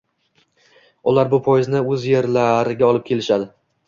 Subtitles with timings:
[1.11, 3.47] ular bu poyezdni o‘z yerlariga olib kelishadi.